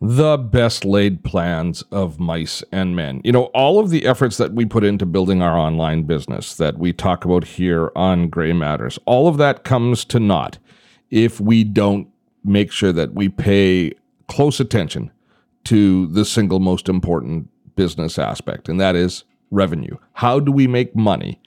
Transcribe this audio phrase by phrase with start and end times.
[0.00, 3.20] the best laid plans of mice and men.
[3.24, 6.78] You know, all of the efforts that we put into building our online business that
[6.78, 10.58] we talk about here on Gray Matters, all of that comes to naught
[11.10, 12.08] if we don't
[12.44, 13.92] make sure that we pay
[14.28, 15.10] close attention
[15.64, 19.96] to the single most important business aspect, and that is revenue.
[20.14, 21.40] How do we make money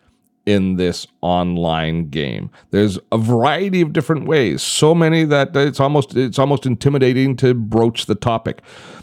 [0.45, 2.49] in this online game.
[2.71, 7.53] There's a variety of different ways, so many that it's almost it's almost intimidating to
[7.53, 8.61] broach the topic.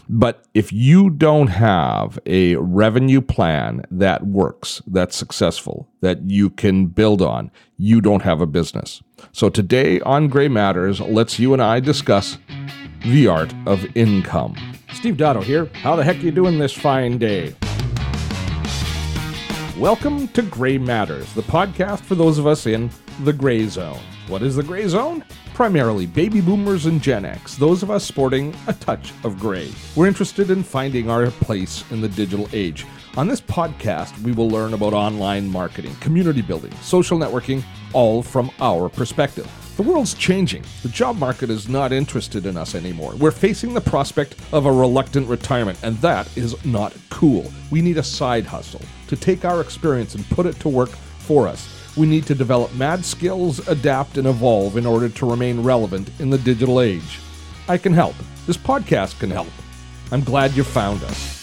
[0.09, 6.87] But if you don't have a revenue plan that works, that's successful, that you can
[6.87, 9.03] build on, you don't have a business.
[9.31, 12.37] So today on Gray Matters, let's you and I discuss
[13.03, 14.55] the art of income.
[14.93, 15.69] Steve Dotto here.
[15.73, 17.55] How the heck are you doing this fine day?
[19.79, 22.89] Welcome to Gray Matters, the podcast for those of us in
[23.23, 24.01] the gray zone.
[24.27, 25.23] What is the gray zone?
[25.53, 29.71] Primarily baby boomers and Gen X, those of us sporting a touch of gray.
[29.95, 32.85] We're interested in finding our place in the digital age.
[33.15, 38.51] On this podcast, we will learn about online marketing, community building, social networking, all from
[38.59, 39.49] our perspective.
[39.77, 40.65] The world's changing.
[40.83, 43.15] The job market is not interested in us anymore.
[43.15, 47.49] We're facing the prospect of a reluctant retirement, and that is not cool.
[47.71, 51.47] We need a side hustle to take our experience and put it to work for
[51.47, 51.67] us.
[51.97, 56.29] We need to develop mad skills, adapt, and evolve in order to remain relevant in
[56.29, 57.19] the digital age.
[57.67, 58.15] I can help.
[58.47, 59.49] This podcast can help.
[60.11, 61.38] I'm glad you found us.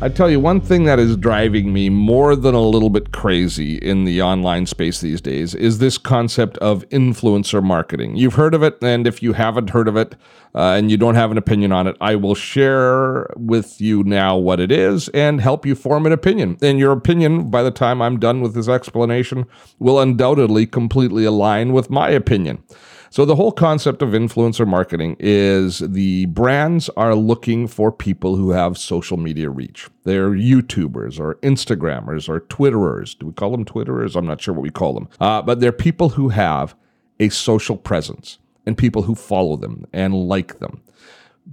[0.00, 3.78] I tell you, one thing that is driving me more than a little bit crazy
[3.78, 8.14] in the online space these days is this concept of influencer marketing.
[8.14, 10.14] You've heard of it, and if you haven't heard of it
[10.54, 14.36] uh, and you don't have an opinion on it, I will share with you now
[14.36, 16.58] what it is and help you form an opinion.
[16.62, 19.46] And your opinion, by the time I'm done with this explanation,
[19.80, 22.62] will undoubtedly completely align with my opinion.
[23.10, 28.50] So the whole concept of influencer marketing is the brands are looking for people who
[28.50, 29.88] have social media reach.
[30.04, 33.18] They're YouTubers or Instagrammers or Twitterers.
[33.18, 34.14] Do we call them Twitterers?
[34.14, 35.08] I'm not sure what we call them.
[35.20, 36.74] Uh, but they're people who have
[37.18, 40.82] a social presence and people who follow them and like them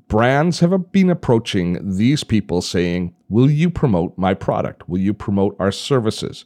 [0.08, 4.88] brands have been approaching these people saying, Will you promote my product?
[4.88, 6.46] Will you promote our services?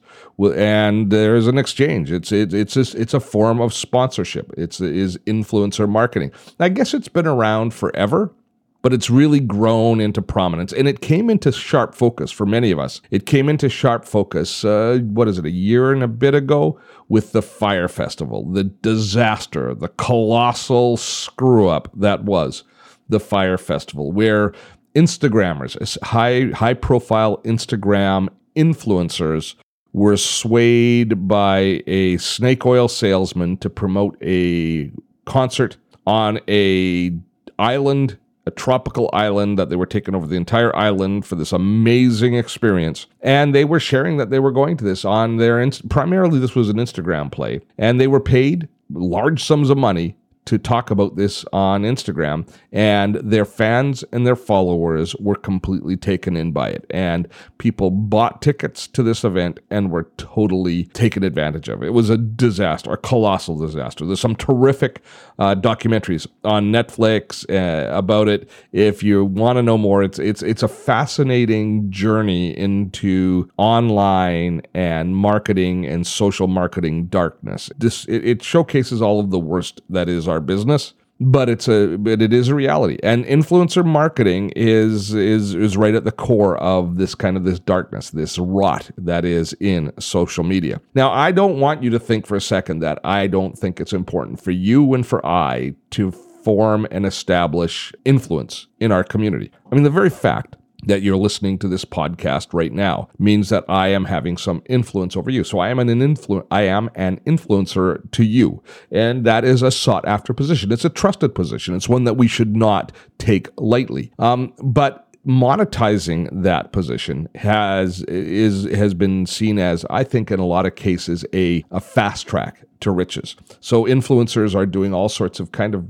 [0.56, 2.12] and there's an exchange.
[2.12, 4.52] It's it, it's just, it's a form of sponsorship.
[4.58, 6.32] It's is influencer marketing.
[6.60, 8.34] I guess it's been around forever,
[8.82, 12.80] but it's really grown into prominence and it came into sharp focus for many of
[12.80, 13.02] us.
[13.12, 16.80] It came into sharp focus, uh, what is it, a year and a bit ago
[17.10, 22.64] with the Fyre Festival, the disaster, the colossal screw up that was
[23.10, 24.54] the Fyre Festival, where
[24.96, 29.56] Instagrammers, high high profile Instagram influencers,
[29.94, 34.92] were swayed by a snake oil salesman to promote a
[35.26, 37.12] concert on a
[37.58, 38.18] island
[38.50, 43.06] a tropical island that they were taking over the entire island for this amazing experience.
[43.22, 46.68] And they were sharing that they were going to this on their, primarily this was
[46.68, 47.62] an Instagram play.
[47.78, 53.16] And they were paid large sums of money to talk about this on Instagram, and
[53.16, 56.86] their fans and their followers were completely taken in by it.
[56.90, 57.28] And
[57.58, 61.84] people bought tickets to this event and were totally taken advantage of.
[61.84, 64.06] It was a disaster, a colossal disaster.
[64.06, 65.04] There's some terrific
[65.38, 68.50] uh, documentaries on Netflix uh, about it.
[68.72, 75.16] If you want to know more, it's it's it's a fascinating journey into online and
[75.16, 77.70] marketing and social marketing darkness.
[77.78, 81.98] This it, it showcases all of the worst that is our business but it's a
[81.98, 82.98] but it is a reality.
[83.04, 87.60] And influencer marketing is is is right at the core of this kind of this
[87.60, 90.80] darkness this rot that is in social media.
[90.96, 93.94] Now i don't want you to think for a second that i don't think it's
[93.94, 99.52] important for you and for i to form and establish influence in our community.
[99.72, 103.66] I mean the very fact that you're listening to this podcast right now means that
[103.68, 105.44] I am having some influence over you.
[105.44, 108.64] So I am an influ- I am an influencer to you.
[108.92, 110.72] And that is a sought after position.
[110.72, 111.76] It's a trusted position.
[111.76, 114.12] It's one that we should not take lightly.
[114.20, 120.46] Um, but monetizing that position has is has been seen as I think in a
[120.46, 123.36] lot of cases a, a fast track to riches.
[123.60, 125.86] So influencers are doing all sorts of kind of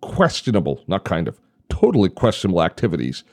[0.00, 1.38] questionable, not kind of,
[1.68, 3.24] totally questionable activities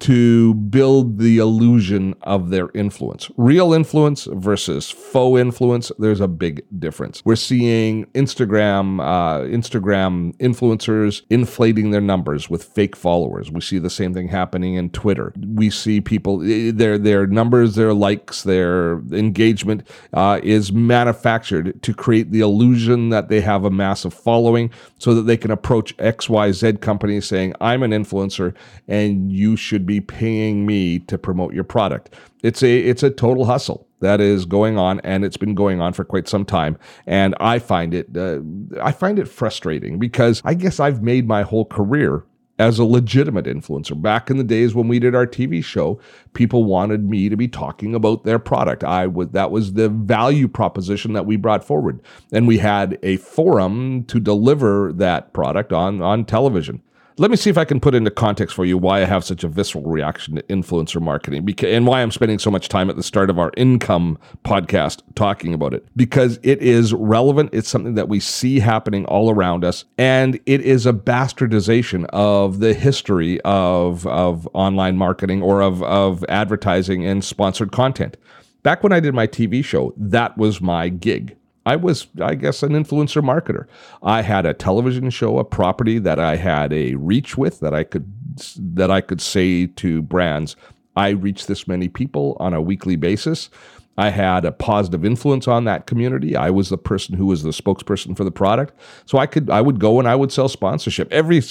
[0.00, 3.30] to build the illusion of their influence.
[3.36, 7.22] Real influence versus faux influence, there's a big difference.
[7.24, 13.50] We're seeing Instagram uh, Instagram influencers inflating their numbers with fake followers.
[13.50, 15.32] We see the same thing happening in Twitter.
[15.54, 21.94] We see people eh, their their numbers, their likes, their engagement uh, is manufactured to
[21.94, 26.28] create the illusion that they have a massive following, so that they can approach X
[26.28, 28.54] Y Z companies saying, "I'm an influencer,
[28.88, 32.14] and you should be." be paying me to promote your product.
[32.42, 35.92] It's a it's a total hustle that is going on and it's been going on
[35.92, 38.40] for quite some time and I find it uh,
[38.82, 42.24] I find it frustrating because I guess I've made my whole career
[42.58, 44.00] as a legitimate influencer.
[44.00, 46.00] Back in the days when we did our TV show,
[46.32, 48.82] people wanted me to be talking about their product.
[48.84, 52.00] I would that was the value proposition that we brought forward.
[52.32, 56.82] And we had a forum to deliver that product on on television.
[57.18, 59.44] Let me see if I can put into context for you why I have such
[59.44, 63.02] a visceral reaction to influencer marketing and why I'm spending so much time at the
[63.02, 65.86] start of our income podcast talking about it.
[65.94, 70.62] Because it is relevant, it's something that we see happening all around us, and it
[70.62, 77.22] is a bastardization of the history of, of online marketing or of, of advertising and
[77.22, 78.16] sponsored content.
[78.62, 81.36] Back when I did my TV show, that was my gig.
[81.64, 83.66] I was, I guess, an influencer marketer.
[84.02, 87.84] I had a television show, a property that I had a reach with that I
[87.84, 88.12] could
[88.56, 90.56] that I could say to brands,
[90.96, 93.50] I reach this many people on a weekly basis.
[93.98, 96.34] I had a positive influence on that community.
[96.34, 98.74] I was the person who was the spokesperson for the product.
[99.04, 101.42] So I could I would go and I would sell sponsorship every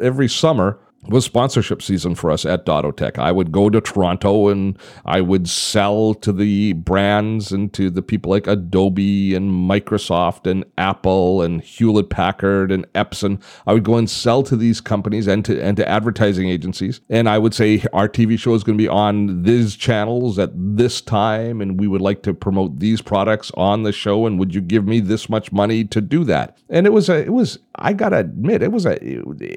[0.00, 3.18] every summer was sponsorship season for us at Dottotech.
[3.18, 8.02] I would go to Toronto and I would sell to the brands and to the
[8.02, 13.42] people like Adobe and Microsoft and Apple and Hewlett Packard and Epson.
[13.66, 17.00] I would go and sell to these companies and to and to advertising agencies.
[17.08, 20.50] And I would say our TV show is going to be on these channels at
[20.54, 24.54] this time and we would like to promote these products on the show and would
[24.54, 26.58] you give me this much money to do that?
[26.68, 28.98] And it was a it was I got to admit it was a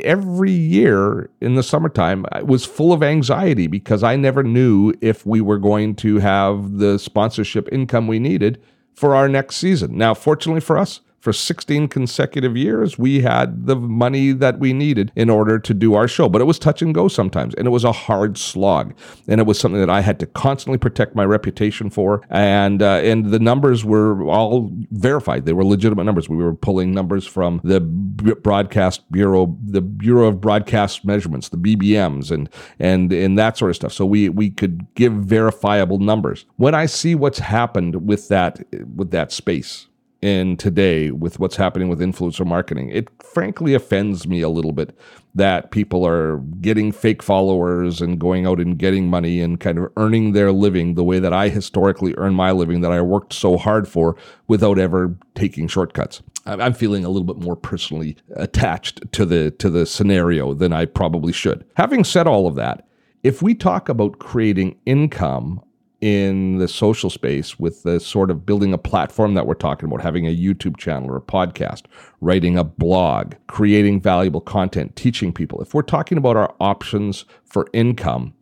[0.05, 5.25] every year in the summertime I was full of anxiety because I never knew if
[5.25, 8.61] we were going to have the sponsorship income we needed
[8.93, 9.97] for our next season.
[9.97, 15.09] Now, fortunately for us, for 16 consecutive years, we had the money that we needed
[15.15, 16.27] in order to do our show.
[16.27, 18.93] But it was touch and go sometimes, and it was a hard slog.
[19.29, 22.23] And it was something that I had to constantly protect my reputation for.
[22.29, 26.27] And uh, and the numbers were all verified; they were legitimate numbers.
[26.27, 32.31] We were pulling numbers from the Broadcast Bureau, the Bureau of Broadcast Measurements, the BBMs,
[32.31, 32.49] and
[32.79, 33.93] and and that sort of stuff.
[33.93, 36.43] So we we could give verifiable numbers.
[36.57, 38.61] When I see what's happened with that
[38.93, 39.87] with that space
[40.23, 42.89] in today with what's happening with influencer marketing.
[42.89, 44.97] It frankly offends me a little bit
[45.35, 49.91] that people are getting fake followers and going out and getting money and kind of
[49.97, 53.57] earning their living the way that I historically earned my living that I worked so
[53.57, 54.15] hard for
[54.47, 56.21] without ever taking shortcuts.
[56.45, 60.85] I'm feeling a little bit more personally attached to the to the scenario than I
[60.85, 61.65] probably should.
[61.75, 62.87] Having said all of that,
[63.23, 65.61] if we talk about creating income
[66.03, 70.01] in the social space with the sort of building a platform that we're talking about,
[70.01, 71.83] having a YouTube channel or a podcast,
[72.19, 75.61] writing a blog, creating valuable content, teaching people.
[75.61, 78.33] If we're talking about our options for income,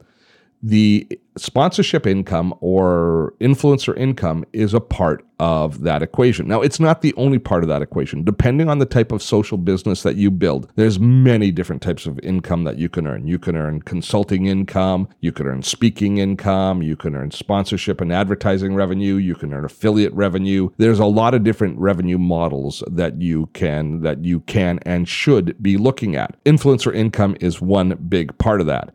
[0.63, 6.47] the sponsorship income or influencer income is a part of that equation.
[6.47, 8.23] Now, it's not the only part of that equation.
[8.23, 12.19] Depending on the type of social business that you build, there's many different types of
[12.19, 13.25] income that you can earn.
[13.25, 18.13] You can earn consulting income, you can earn speaking income, you can earn sponsorship and
[18.13, 20.69] advertising revenue, you can earn affiliate revenue.
[20.77, 25.61] There's a lot of different revenue models that you can that you can and should
[25.63, 26.37] be looking at.
[26.43, 28.93] Influencer income is one big part of that.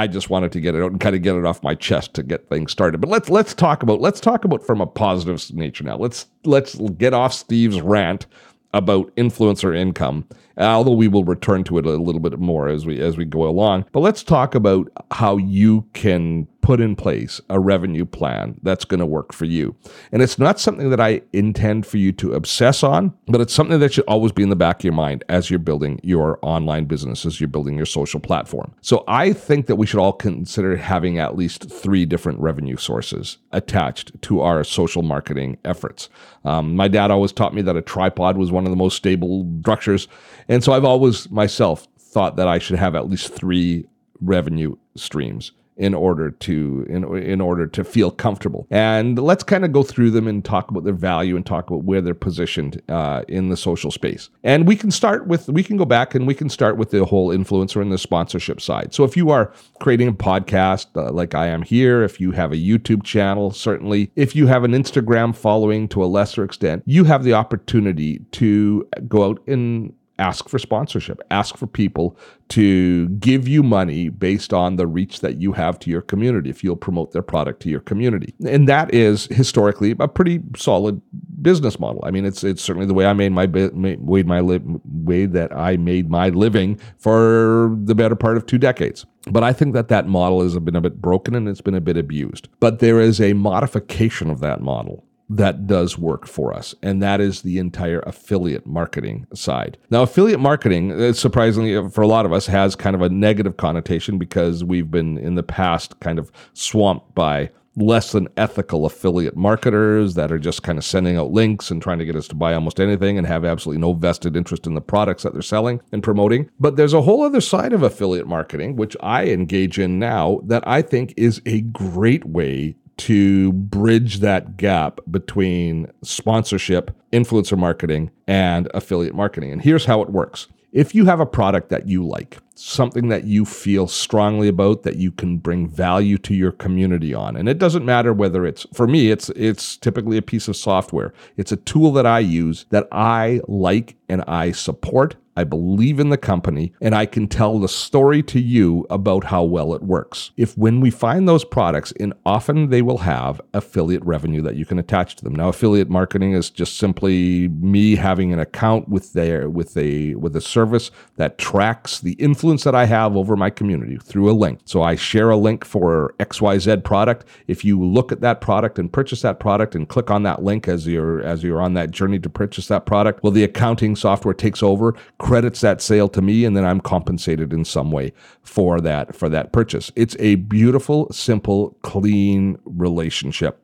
[0.00, 2.14] I just wanted to get it out and kind of get it off my chest
[2.14, 3.02] to get things started.
[3.02, 5.98] But let's let's talk about let's talk about from a positive nature now.
[5.98, 8.24] Let's let's get off Steve's rant
[8.72, 10.26] about influencer income
[10.68, 13.44] although we will return to it a little bit more as we as we go
[13.44, 13.86] along.
[13.92, 19.00] But let's talk about how you can put in place a revenue plan that's going
[19.00, 19.74] to work for you.
[20.12, 23.80] And it's not something that I intend for you to obsess on, but it's something
[23.80, 26.84] that should always be in the back of your mind as you're building your online
[26.84, 28.74] business, as you're building your social platform.
[28.82, 33.38] So I think that we should all consider having at least three different revenue sources
[33.52, 36.08] attached to our social marketing efforts.
[36.44, 39.50] Um, my dad always taught me that a tripod was one of the most stable
[39.60, 40.08] structures
[40.50, 43.86] and so I've always myself thought that I should have at least three
[44.20, 48.66] revenue streams in order to in, in order to feel comfortable.
[48.70, 51.84] And let's kind of go through them and talk about their value and talk about
[51.84, 54.28] where they're positioned uh, in the social space.
[54.44, 57.06] And we can start with we can go back and we can start with the
[57.06, 58.92] whole influencer and the sponsorship side.
[58.92, 62.52] So if you are creating a podcast uh, like I am here, if you have
[62.52, 67.04] a YouTube channel, certainly if you have an Instagram following to a lesser extent, you
[67.04, 72.16] have the opportunity to go out and ask for sponsorship, ask for people
[72.50, 76.62] to give you money based on the reach that you have to your community if
[76.62, 78.34] you'll promote their product to your community.
[78.46, 81.00] And that is historically a pretty solid
[81.40, 82.02] business model.
[82.04, 85.56] I mean, it's it's certainly the way I made my way my li- way that
[85.56, 89.06] I made my living for the better part of two decades.
[89.30, 91.80] But I think that that model has been a bit broken and it's been a
[91.80, 92.48] bit abused.
[92.58, 97.20] But there is a modification of that model that does work for us, and that
[97.20, 99.78] is the entire affiliate marketing side.
[99.88, 103.08] Now, affiliate marketing, uh, surprisingly uh, for a lot of us, has kind of a
[103.08, 108.84] negative connotation because we've been in the past kind of swamped by less than ethical
[108.84, 112.26] affiliate marketers that are just kind of sending out links and trying to get us
[112.28, 115.42] to buy almost anything and have absolutely no vested interest in the products that they're
[115.42, 116.50] selling and promoting.
[116.58, 120.66] But there's a whole other side of affiliate marketing, which I engage in now, that
[120.66, 128.68] I think is a great way to bridge that gap between sponsorship, influencer marketing, and
[128.74, 129.52] affiliate marketing.
[129.52, 130.48] And here's how it works.
[130.72, 134.96] If you have a product that you like, something that you feel strongly about that
[134.96, 138.86] you can bring value to your community on, and it doesn't matter whether it's for
[138.86, 141.12] me it's it's typically a piece of software.
[141.36, 146.10] It's a tool that I use that I like and I support I believe in
[146.10, 150.32] the company, and I can tell the story to you about how well it works.
[150.36, 154.66] If when we find those products, and often they will have affiliate revenue that you
[154.66, 155.34] can attach to them.
[155.34, 160.36] Now, affiliate marketing is just simply me having an account with their with a with
[160.36, 164.60] a service that tracks the influence that I have over my community through a link.
[164.64, 167.24] So I share a link for XYZ product.
[167.46, 170.68] If you look at that product and purchase that product and click on that link
[170.68, 174.34] as you're as you're on that journey to purchase that product, well, the accounting software
[174.34, 178.80] takes over credits that sale to me and then I'm compensated in some way for
[178.80, 179.92] that for that purchase.
[179.96, 183.62] It's a beautiful, simple, clean relationship.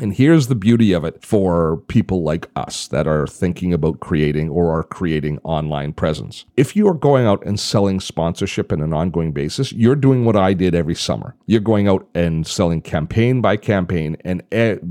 [0.00, 4.48] And here's the beauty of it for people like us that are thinking about creating
[4.48, 6.44] or are creating online presence.
[6.56, 10.36] If you are going out and selling sponsorship in an ongoing basis, you're doing what
[10.36, 11.34] I did every summer.
[11.46, 14.42] You're going out and selling campaign by campaign, and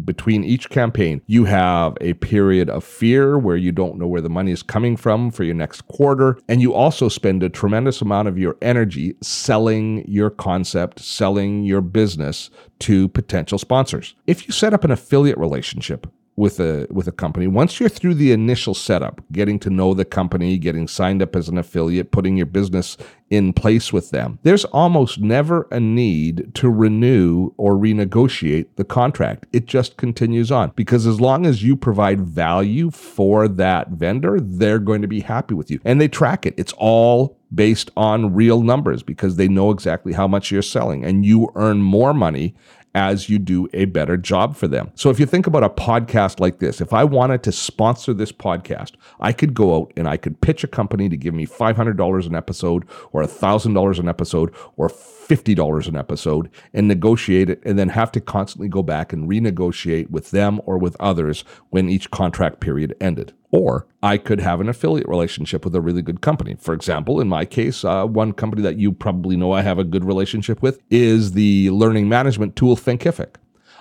[0.06, 4.30] between each campaign, you have a period of fear where you don't know where the
[4.30, 6.38] money is coming from for your next quarter.
[6.50, 11.82] And you also spend a tremendous amount of your energy selling your concept, selling your
[11.82, 14.16] business to potential sponsors.
[14.26, 16.08] If you set up an affiliate relationship
[16.38, 17.48] with a with a company.
[17.48, 21.50] Once you're through the initial setup getting to know the company getting signed up as
[21.50, 22.96] an affiliate putting your business
[23.30, 29.48] in place with them there's almost never a need to renew or renegotiate the contract.
[29.52, 34.80] It just continues on because as long as you provide value for that vendor they're
[34.80, 35.82] going to be happy with you.
[35.84, 36.54] And they track it.
[36.56, 41.26] It's all based on real numbers because they know exactly how much you're selling and
[41.26, 42.54] you earn more money
[42.98, 44.92] as you do a better job for them.
[44.96, 48.32] So if you think about a podcast like this, if I wanted to sponsor this
[48.32, 52.26] podcast, I could go out and I could pitch a company to give me $500
[52.26, 57.90] an episode or $1,000 an episode or $50 an episode and negotiate it and then
[57.90, 62.62] have to constantly go back and renegotiate with them or with others when each contract
[62.62, 63.32] period ended.
[63.52, 66.58] Or I could have an affiliate relationship with a really good company.
[66.60, 69.86] For example, in my case, uh, one company that you probably know I have a
[69.86, 73.36] good relationship with is the learning management tool Thinkific.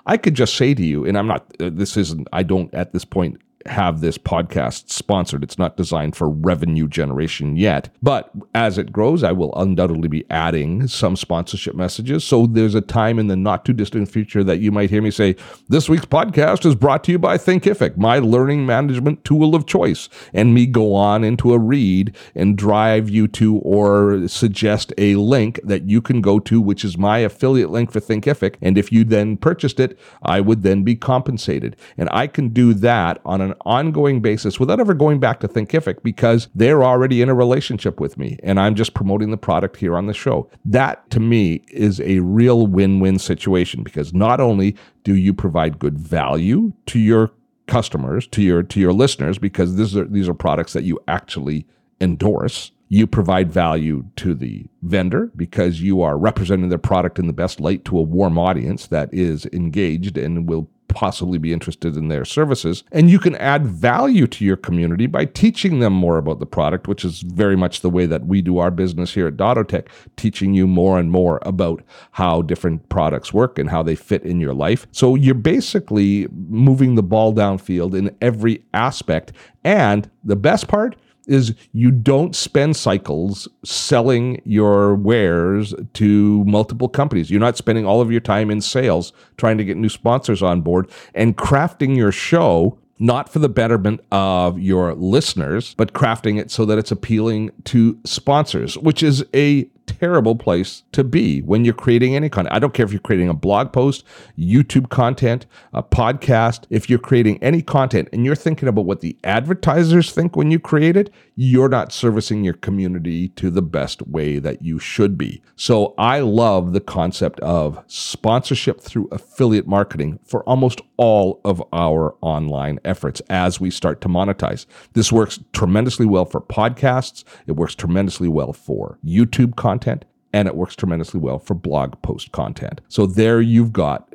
[0.06, 2.92] I could just say to you, and I'm not, uh, this isn't, I don't at
[2.92, 5.42] this point have this podcast sponsored.
[5.42, 7.88] It's not designed for revenue generation yet.
[8.02, 12.24] But as it grows, I will undoubtedly be adding some sponsorship messages.
[12.24, 15.10] So there's a time in the not too distant future that you might hear me
[15.10, 15.36] say,
[15.68, 20.08] This week's podcast is brought to you by Thinkific, my learning management tool of choice.
[20.32, 25.60] And me go on into a read and drive you to or suggest a link
[25.64, 28.56] that you can go to, which is my affiliate link for Thinkific.
[28.62, 31.76] And if you then purchased it, I would then be compensated.
[31.96, 36.02] And I can do that on an ongoing basis without ever going back to Thinkific
[36.02, 39.96] because they're already in a relationship with me and I'm just promoting the product here
[39.96, 40.50] on the show.
[40.64, 45.78] That to me is a real win win situation because not only do you provide
[45.78, 47.30] good value to your
[47.66, 51.66] customers, to your to your listeners, because these are these are products that you actually
[52.00, 52.72] endorse.
[52.88, 57.58] You provide value to the vendor because you are representing their product in the best
[57.58, 62.24] light to a warm audience that is engaged and will possibly be interested in their
[62.24, 62.84] services.
[62.92, 66.88] And you can add value to your community by teaching them more about the product,
[66.88, 70.54] which is very much the way that we do our business here at Dottotech, teaching
[70.54, 74.54] you more and more about how different products work and how they fit in your
[74.54, 74.86] life.
[74.92, 79.32] So you're basically moving the ball downfield in every aspect.
[79.64, 87.30] And the best part, is you don't spend cycles selling your wares to multiple companies.
[87.30, 90.60] You're not spending all of your time in sales trying to get new sponsors on
[90.60, 96.50] board and crafting your show not for the betterment of your listeners, but crafting it
[96.50, 99.68] so that it's appealing to sponsors, which is a
[99.98, 102.54] terrible place to be when you're creating any content.
[102.54, 104.04] I don't care if you're creating a blog post,
[104.38, 109.16] YouTube content, a podcast, if you're creating any content and you're thinking about what the
[109.24, 114.38] advertisers think when you create it, you're not servicing your community to the best way
[114.38, 115.42] that you should be.
[115.54, 122.16] So I love the concept of sponsorship through affiliate marketing for almost all of our
[122.22, 124.64] online efforts as we start to monetize.
[124.94, 127.22] This works tremendously well for podcasts.
[127.46, 132.32] It works tremendously well for YouTube content and it works tremendously well for blog post
[132.32, 132.80] content.
[132.88, 134.08] So there you've got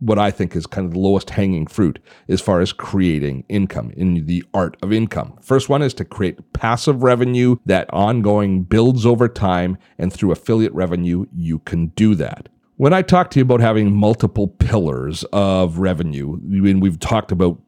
[0.00, 1.98] what I think is kind of the lowest hanging fruit
[2.28, 5.38] as far as creating income in the art of income.
[5.40, 10.74] First one is to create passive revenue that ongoing builds over time, and through affiliate
[10.74, 12.48] revenue, you can do that.
[12.78, 17.32] When I talk to you about having multiple pillars of revenue, I mean, we've talked
[17.32, 17.58] about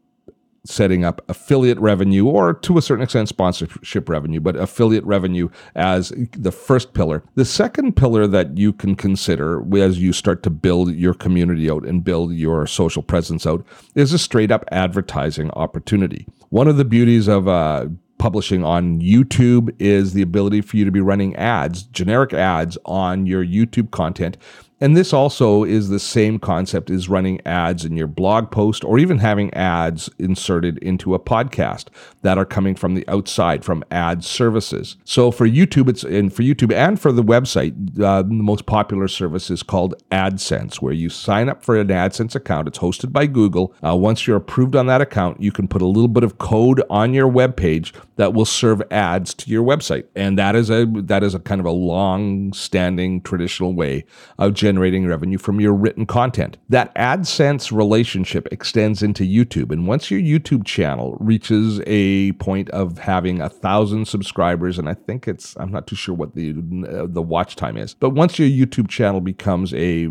[0.65, 6.13] setting up affiliate revenue or to a certain extent sponsorship revenue, but affiliate revenue as
[6.33, 7.23] the first pillar.
[7.35, 11.87] The second pillar that you can consider as you start to build your community out
[11.87, 16.27] and build your social presence out is a straight up advertising opportunity.
[16.51, 17.87] One of the beauties of uh,
[18.19, 23.27] publishing on YouTube is the ability for you to be running ads, generic ads on
[23.27, 24.37] your YouTube content
[24.81, 28.99] and this also is the same concept as running ads in your blog post or
[28.99, 31.87] even having ads inserted into a podcast
[32.23, 34.97] that are coming from the outside from ad services.
[35.05, 39.09] So for YouTube, it's and for YouTube and for the website, uh, the most popular
[39.09, 42.69] service is called AdSense, where you sign up for an AdSense account.
[42.69, 43.75] It's hosted by Google.
[43.85, 46.83] Uh, once you're approved on that account, you can put a little bit of code
[46.91, 50.87] on your web page that will serve ads to your website, and that is a
[50.87, 54.05] that is a kind of a long-standing traditional way
[54.39, 56.59] of generating revenue from your written content.
[56.69, 59.73] That AdSense relationship extends into YouTube.
[59.73, 64.93] And once your YouTube channel reaches a point of having a thousand subscribers, and I
[64.93, 66.51] think it's, I'm not too sure what the,
[66.87, 70.11] uh, the watch time is, but once your YouTube channel becomes a,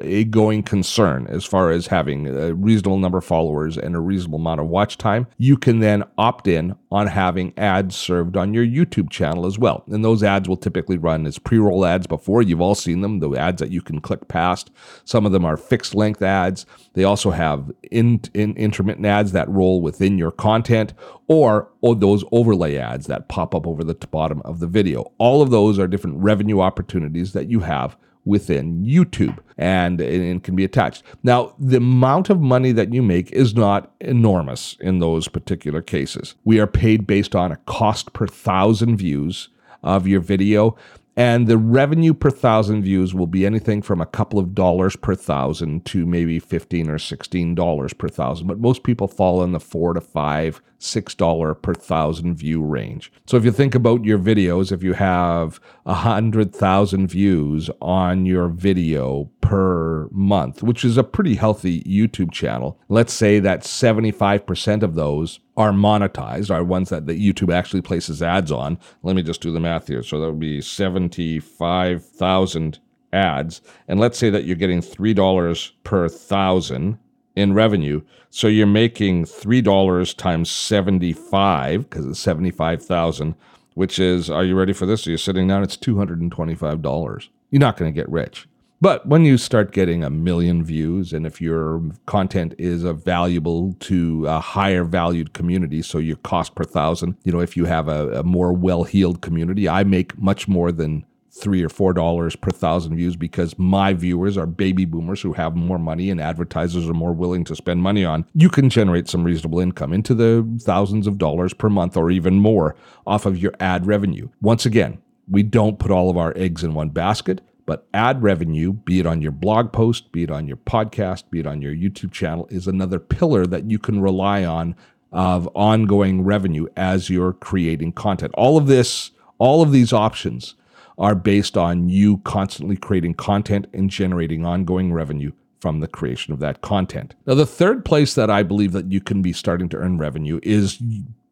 [0.00, 4.38] a going concern as far as having a reasonable number of followers and a reasonable
[4.38, 8.64] amount of watch time, you can then opt in on having ads served on your
[8.64, 9.84] YouTube channel as well.
[9.88, 12.40] And those ads will typically run as pre roll ads before.
[12.40, 14.70] You've all seen them, the ads that you can click past.
[15.04, 16.66] Some of them are fixed length ads.
[16.94, 20.94] They also have in, in intermittent ads that roll within your content
[21.28, 25.12] or, or those overlay ads that pop up over the bottom of the video.
[25.18, 30.54] All of those are different revenue opportunities that you have within YouTube and it can
[30.54, 31.02] be attached.
[31.22, 36.34] Now, the amount of money that you make is not enormous in those particular cases.
[36.44, 39.48] We are paid based on a cost per thousand views
[39.82, 40.76] of your video.
[41.14, 45.14] And the revenue per thousand views will be anything from a couple of dollars per
[45.14, 48.46] thousand to maybe 15 or $16 per thousand.
[48.46, 53.12] But most people fall in the four to five, six dollar per thousand view range.
[53.26, 58.26] So if you think about your videos, if you have a hundred thousand views on
[58.26, 64.82] your video per month, which is a pretty healthy YouTube channel, let's say that 75%
[64.82, 68.78] of those are monetized, are ones that the YouTube actually places ads on.
[69.02, 70.02] Let me just do the math here.
[70.02, 72.78] So that would be 75,000
[73.12, 73.60] ads.
[73.88, 76.98] And let's say that you're getting $3 per thousand
[77.36, 78.02] in revenue.
[78.30, 83.34] So you're making $3 times 75 because it's 75,000,
[83.74, 85.04] which is, are you ready for this?
[85.04, 87.28] So you're sitting down, it's $225.
[87.50, 88.48] You're not going to get rich.
[88.82, 94.26] But when you start getting a million views, and if your content is valuable to
[94.26, 98.10] a higher valued community, so your cost per thousand, you know, if you have a,
[98.18, 102.50] a more well heeled community, I make much more than three or four dollars per
[102.50, 106.94] thousand views because my viewers are baby boomers who have more money and advertisers are
[106.94, 111.06] more willing to spend money on, you can generate some reasonable income into the thousands
[111.06, 114.28] of dollars per month or even more off of your ad revenue.
[114.40, 117.40] Once again, we don't put all of our eggs in one basket.
[117.64, 121.38] But ad revenue, be it on your blog post, be it on your podcast, be
[121.38, 124.74] it on your YouTube channel, is another pillar that you can rely on
[125.12, 128.34] of ongoing revenue as you're creating content.
[128.36, 130.56] All of this, all of these options
[130.98, 136.40] are based on you constantly creating content and generating ongoing revenue from the creation of
[136.40, 137.14] that content.
[137.26, 140.40] Now, the third place that I believe that you can be starting to earn revenue
[140.42, 140.82] is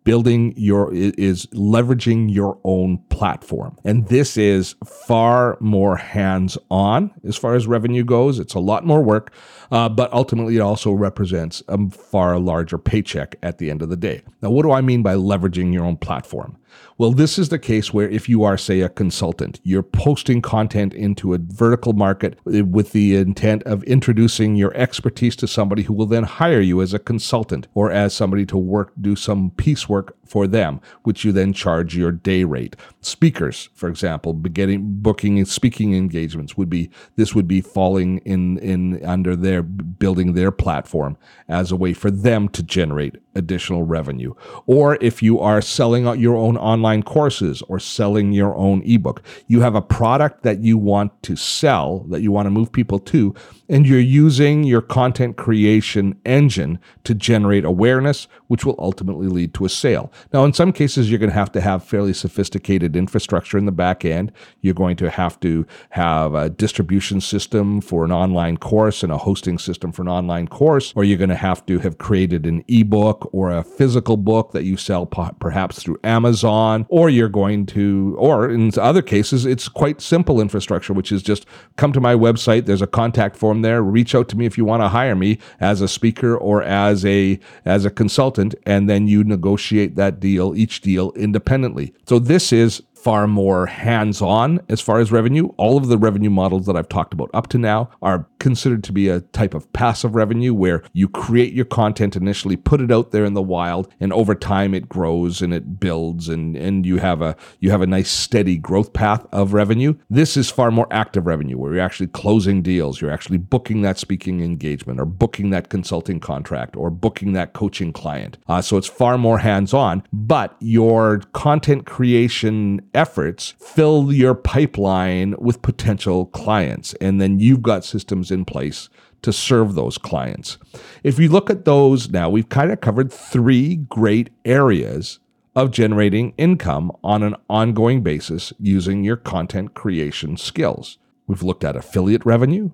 [0.04, 3.76] building your is leveraging your own platform.
[3.84, 8.38] And this is far more hands on as far as revenue goes.
[8.38, 9.32] It's a lot more work
[9.70, 13.96] uh, but ultimately it also represents a far larger paycheck at the end of the
[13.96, 14.22] day.
[14.42, 16.56] Now what do i mean by leveraging your own platform
[16.98, 20.92] well, this is the case where if you are, say, a consultant, you're posting content
[20.92, 25.94] into a vertical market eh, with the intent of introducing your expertise to somebody who
[25.94, 30.14] will then hire you as a consultant or as somebody to work, do some piecework
[30.30, 32.76] for them, which you then charge your day rate.
[33.00, 38.58] Speakers, for example, beginning booking and speaking engagements would be this would be falling in
[38.58, 41.16] in under their building their platform
[41.48, 44.34] as a way for them to generate additional revenue.
[44.66, 49.22] Or if you are selling out your own online courses or selling your own ebook,
[49.46, 52.98] you have a product that you want to sell, that you want to move people
[52.98, 53.34] to,
[53.68, 59.64] and you're using your content creation engine to generate awareness, which will ultimately lead to
[59.64, 60.12] a sale.
[60.32, 63.70] Now, in some cases, you're going to have to have fairly sophisticated infrastructure in the
[63.70, 64.32] back end.
[64.60, 69.18] You're going to have to have a distribution system for an online course and a
[69.18, 72.64] hosting system for an online course, or you're going to have to have created an
[72.66, 78.16] ebook or a physical book that you sell perhaps through Amazon, or you're going to,
[78.18, 82.66] or in other cases, it's quite simple infrastructure, which is just come to my website.
[82.66, 83.80] There's a contact form there.
[83.80, 87.04] Reach out to me if you want to hire me as a speaker or as
[87.04, 91.92] a as a consultant, and then you negotiate that deal, each deal independently.
[92.06, 95.48] So this is far more hands on as far as revenue.
[95.56, 98.92] All of the revenue models that I've talked about up to now are considered to
[98.92, 103.10] be a type of passive revenue where you create your content initially, put it out
[103.10, 106.98] there in the wild, and over time it grows and it builds and, and you
[106.98, 109.94] have a you have a nice steady growth path of revenue.
[110.08, 113.98] This is far more active revenue where you're actually closing deals, you're actually booking that
[113.98, 118.38] speaking engagement or booking that consulting contract or booking that coaching client.
[118.48, 125.34] Uh, so it's far more hands on, but your content creation efforts fill your pipeline
[125.38, 126.94] with potential clients.
[126.94, 128.88] And then you've got systems in place
[129.22, 130.58] to serve those clients.
[131.04, 135.18] If you look at those now, we've kind of covered three great areas
[135.54, 140.98] of generating income on an ongoing basis using your content creation skills.
[141.26, 142.70] We've looked at affiliate revenue,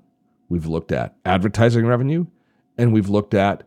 [0.49, 2.27] we've looked at advertising revenue,
[2.79, 3.65] and we've looked at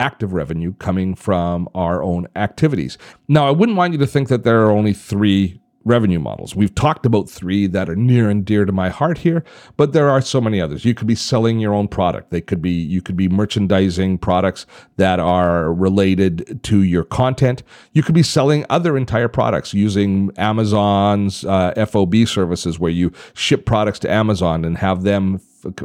[0.00, 2.96] active revenue coming from our own activities.
[3.26, 6.54] Now, I wouldn't want you to think that there are only three revenue models.
[6.54, 9.42] We've talked about three that are near and dear to my heart here,
[9.76, 10.84] but there are so many others.
[10.84, 12.30] You could be selling your own product.
[12.30, 17.62] They could be you could be merchandising products that are related to your content.
[17.92, 23.64] You could be selling other entire products using Amazon's uh, FOB services where you ship
[23.64, 25.40] products to Amazon and have them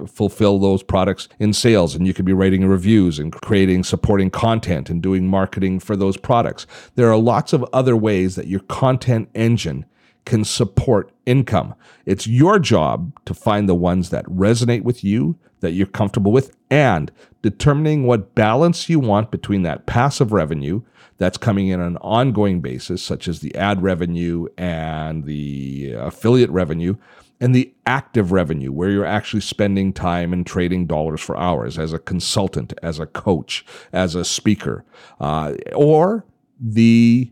[0.08, 4.88] fulfill those products in sales and you could be writing reviews and creating supporting content
[4.88, 9.28] and doing marketing for those products there are lots of other ways that your content
[9.34, 9.84] engine
[10.26, 11.76] can support income.
[12.06, 16.56] It's your job to find the ones that resonate with you, that you're comfortable with,
[16.70, 20.82] and determining what balance you want between that passive revenue
[21.18, 26.50] that's coming in on an ongoing basis, such as the ad revenue and the affiliate
[26.50, 26.96] revenue,
[27.40, 31.94] and the active revenue, where you're actually spending time and trading dollars for hours as
[31.94, 34.86] a consultant, as a coach, as a speaker,
[35.20, 36.26] uh, or
[36.60, 37.30] the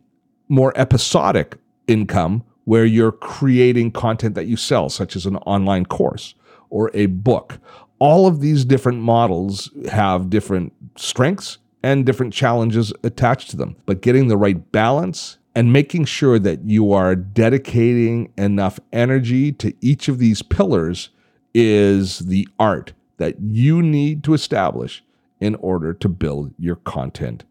[0.49, 6.36] more episodic income where you're creating content that you sell, such as an online course
[6.69, 7.60] or a book.
[7.99, 13.75] All of these different models have different strengths and different challenges attached to them.
[13.86, 19.73] But getting the right balance and making sure that you are dedicating enough energy to
[19.81, 21.10] each of these pillars
[21.53, 25.03] is the art that you need to establish
[25.41, 27.43] in order to build your content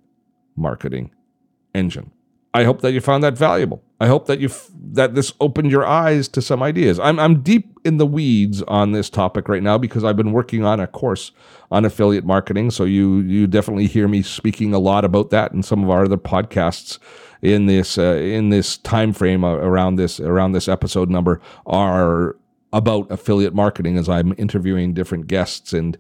[0.57, 1.11] marketing
[1.75, 2.11] engine.
[2.55, 3.83] I hope that you found that valuable.
[4.01, 4.49] I hope that you
[4.93, 6.99] that this opened your eyes to some ideas.
[6.99, 10.65] I'm I'm deep in the weeds on this topic right now because I've been working
[10.65, 11.33] on a course
[11.71, 12.71] on affiliate marketing.
[12.71, 16.05] So you you definitely hear me speaking a lot about that in some of our
[16.05, 16.99] other podcasts
[17.43, 22.37] in this uh, in this time frame uh, around this around this episode number are
[22.73, 25.99] about affiliate marketing as I'm interviewing different guests and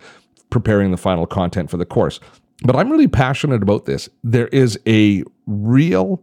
[0.48, 2.18] preparing the final content for the course.
[2.62, 4.08] But I'm really passionate about this.
[4.22, 6.22] There is a real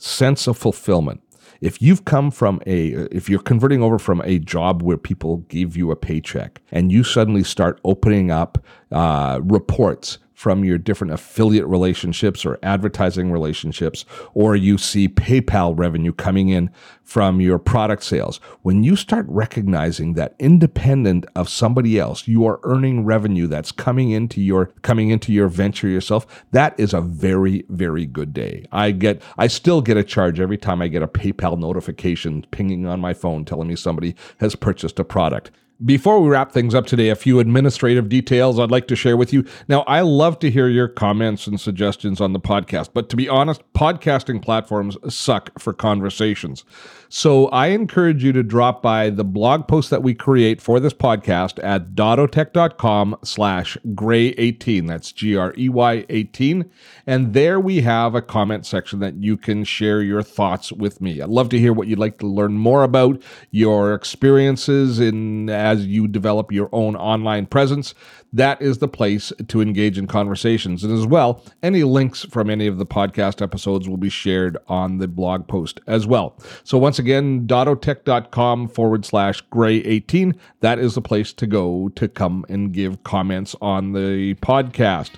[0.00, 1.22] sense of fulfillment.
[1.60, 5.76] If you've come from a, if you're converting over from a job where people give
[5.76, 11.66] you a paycheck and you suddenly start opening up uh, reports from your different affiliate
[11.66, 16.70] relationships or advertising relationships, or you see PayPal revenue coming in
[17.04, 18.40] from your product sales.
[18.62, 24.12] When you start recognizing that independent of somebody else, you are earning revenue that's coming
[24.12, 28.64] into your coming into your venture yourself, that is a very very good day.
[28.72, 32.86] I get I still get a charge every time I get a PayPal notification pinging
[32.86, 35.50] on my phone telling me somebody has purchased a product.
[35.82, 39.32] Before we wrap things up today, a few administrative details I'd like to share with
[39.32, 39.46] you.
[39.66, 43.30] Now, I love to hear your comments and suggestions on the podcast, but to be
[43.30, 46.64] honest, podcasting platforms suck for conversations.
[47.12, 50.94] So I encourage you to drop by the blog post that we create for this
[50.94, 54.86] podcast at dottotech.com slash grey18.
[54.86, 56.70] That's G-R-E-Y 18.
[57.08, 61.20] And there we have a comment section that you can share your thoughts with me.
[61.20, 63.20] I'd love to hear what you'd like to learn more about,
[63.50, 67.92] your experiences in as you develop your own online presence
[68.32, 70.84] that is the place to engage in conversations.
[70.84, 74.98] And as well, any links from any of the podcast episodes will be shared on
[74.98, 76.36] the blog post as well.
[76.64, 80.34] So once again, dottotech.com forward slash gray 18.
[80.60, 85.10] That is the place to go to come and give comments on the podcast.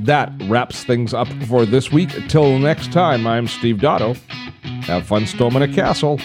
[0.00, 2.10] That wraps things up for this week.
[2.28, 4.16] Till next time, I'm Steve Dotto.
[4.84, 6.18] Have fun storming a castle.